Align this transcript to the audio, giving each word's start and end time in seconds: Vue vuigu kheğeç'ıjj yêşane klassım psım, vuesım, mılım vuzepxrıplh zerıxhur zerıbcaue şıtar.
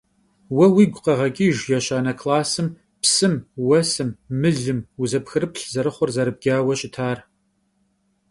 Vue 0.55 0.67
vuigu 0.73 0.99
kheğeç'ıjj 1.05 1.61
yêşane 1.73 2.13
klassım 2.19 2.67
psım, 3.01 3.35
vuesım, 3.65 4.09
mılım 4.41 4.79
vuzepxrıplh 4.97 5.65
zerıxhur 5.73 6.09
zerıbcaue 6.15 6.75
şıtar. 6.79 7.17